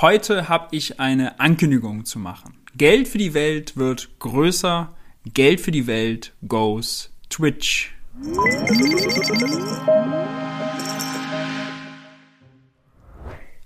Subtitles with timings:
[0.00, 2.56] Heute habe ich eine Ankündigung zu machen.
[2.74, 4.94] Geld für die Welt wird größer.
[5.34, 7.92] Geld für die Welt goes Twitch.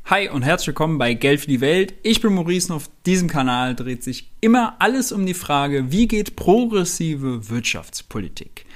[0.07, 1.95] Hi und herzlich willkommen bei Geld für die Welt.
[2.03, 6.09] Ich bin Maurice und auf diesem Kanal dreht sich immer alles um die Frage, wie
[6.09, 8.67] geht progressive Wirtschaftspolitik?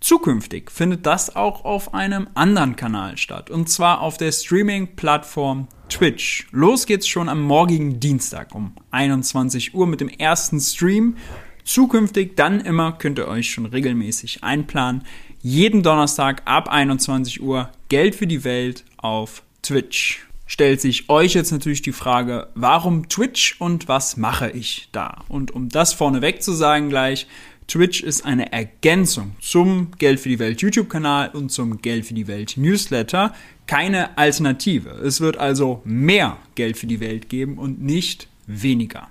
[0.00, 6.46] Zukünftig findet das auch auf einem anderen Kanal statt, und zwar auf der Streaming-Plattform Twitch.
[6.52, 11.18] Los geht's schon am morgigen Dienstag um 21 Uhr mit dem ersten Stream.
[11.64, 15.04] Zukünftig dann immer könnt ihr euch schon regelmäßig einplanen.
[15.42, 20.26] Jeden Donnerstag ab 21 Uhr Geld für die Welt auf Twitch.
[20.46, 25.18] Stellt sich euch jetzt natürlich die Frage, warum Twitch und was mache ich da?
[25.28, 27.26] Und um das vorneweg zu sagen gleich,
[27.72, 32.26] Twitch ist eine Ergänzung zum Geld für die Welt YouTube-Kanal und zum Geld für die
[32.26, 33.32] Welt Newsletter,
[33.66, 34.90] keine Alternative.
[34.90, 39.08] Es wird also mehr Geld für die Welt geben und nicht weniger.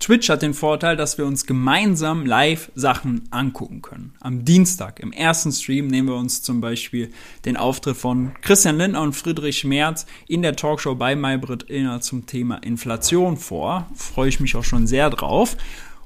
[0.00, 4.14] Twitch hat den Vorteil, dass wir uns gemeinsam live Sachen angucken können.
[4.20, 7.10] Am Dienstag, im ersten Stream, nehmen wir uns zum Beispiel
[7.44, 12.24] den Auftritt von Christian Lindner und Friedrich Merz in der Talkshow bei Maybrit Illner zum
[12.24, 13.86] Thema Inflation vor.
[13.94, 15.58] Freue ich mich auch schon sehr drauf.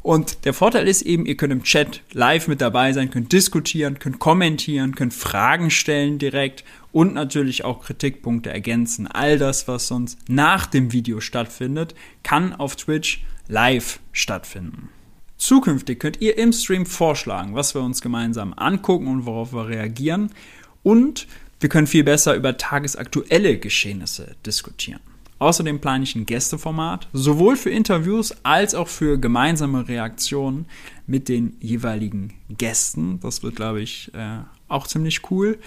[0.02, 4.00] Und der Vorteil ist eben, ihr könnt im Chat live mit dabei sein, könnt diskutieren,
[4.00, 9.06] könnt kommentieren, könnt Fragen stellen direkt und natürlich auch Kritikpunkte ergänzen.
[9.06, 11.94] All das, was sonst nach dem Video stattfindet,
[12.24, 14.88] kann auf Twitch live stattfinden.
[15.36, 20.30] Zukünftig könnt ihr im Stream vorschlagen, was wir uns gemeinsam angucken und worauf wir reagieren.
[20.82, 21.28] Und
[21.60, 25.00] wir können viel besser über tagesaktuelle Geschehnisse diskutieren.
[25.42, 30.66] Außerdem plane ich ein Gästeformat, sowohl für Interviews als auch für gemeinsame Reaktionen
[31.08, 33.18] mit den jeweiligen Gästen.
[33.18, 35.58] Das wird, glaube ich, äh, auch ziemlich cool.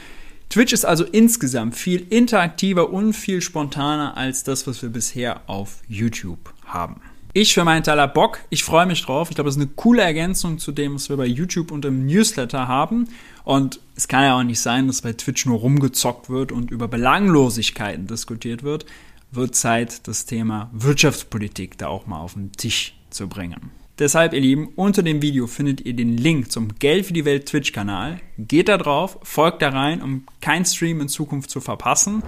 [0.47, 5.81] Twitch ist also insgesamt viel interaktiver und viel spontaner als das, was wir bisher auf
[5.89, 7.01] YouTube haben.
[7.33, 8.39] Ich für meinen Teil hab Bock.
[8.49, 9.29] Ich freue mich drauf.
[9.29, 12.05] Ich glaube, das ist eine coole Ergänzung zu dem, was wir bei YouTube und im
[12.05, 13.09] Newsletter haben.
[13.43, 16.87] Und es kann ja auch nicht sein, dass bei Twitch nur rumgezockt wird und über
[16.87, 18.85] Belanglosigkeiten diskutiert wird
[19.35, 23.71] wird Zeit, das Thema Wirtschaftspolitik da auch mal auf den Tisch zu bringen.
[23.97, 27.45] Deshalb, ihr Lieben, unter dem Video findet ihr den Link zum Geld für die Welt
[27.45, 28.19] Twitch-Kanal.
[28.37, 32.21] Geht da drauf, folgt da rein, um keinen Stream in Zukunft zu verpassen.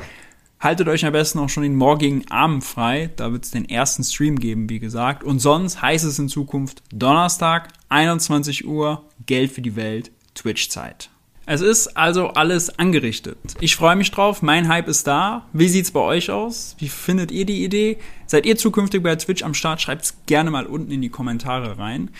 [0.61, 3.09] Haltet euch am besten auch schon den morgigen Abend frei.
[3.15, 5.23] Da wird es den ersten Stream geben, wie gesagt.
[5.23, 11.09] Und sonst heißt es in Zukunft Donnerstag, 21 Uhr, Geld für die Welt, Twitch-Zeit.
[11.49, 13.37] Es ist also alles angerichtet.
[13.61, 14.41] Ich freue mich drauf.
[14.41, 15.47] Mein Hype ist da.
[15.53, 16.75] Wie sieht's bei euch aus?
[16.77, 17.99] Wie findet ihr die Idee?
[18.25, 19.81] Seid ihr zukünftig bei Twitch am Start?
[19.81, 22.11] Schreibt's gerne mal unten in die Kommentare rein.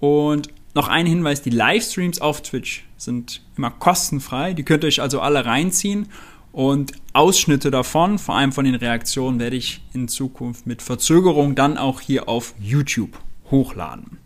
[0.00, 4.54] Und noch ein Hinweis, die Livestreams auf Twitch sind immer kostenfrei.
[4.54, 6.08] Die könnt ihr euch also alle reinziehen.
[6.50, 11.76] Und Ausschnitte davon, vor allem von den Reaktionen, werde ich in Zukunft mit Verzögerung dann
[11.76, 13.18] auch hier auf YouTube
[13.50, 14.21] hochladen.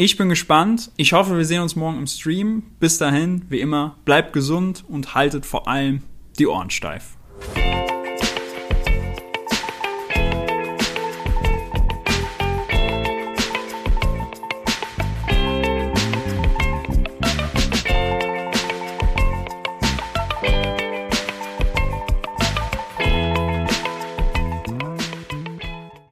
[0.00, 0.92] Ich bin gespannt.
[0.96, 2.62] Ich hoffe, wir sehen uns morgen im Stream.
[2.78, 6.02] Bis dahin, wie immer, bleibt gesund und haltet vor allem
[6.38, 7.17] die Ohren steif.